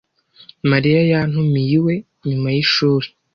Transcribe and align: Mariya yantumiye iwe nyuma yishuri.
Mariya 0.71 1.01
yantumiye 1.11 1.73
iwe 1.79 1.93
nyuma 2.27 2.47
yishuri. 2.55 3.07